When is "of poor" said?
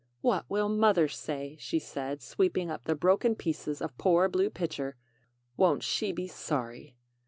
3.83-4.27